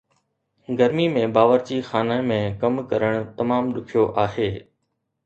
[0.79, 4.49] گرمي ۾ باورچی خانه ۾ ڪم ڪرڻ تمام ڏکيو آهي